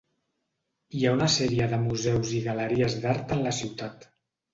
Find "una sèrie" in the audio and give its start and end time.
1.17-1.67